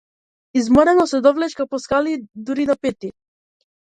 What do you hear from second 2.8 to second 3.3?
петти.